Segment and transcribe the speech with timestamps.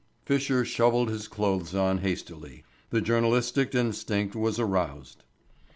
[0.25, 2.63] Fisher shovelled his clothes on hastily.
[2.89, 5.21] The journalistic instinct was aroused.